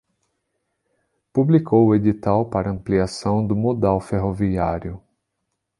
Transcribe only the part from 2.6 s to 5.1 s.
ampliação do modal ferroviário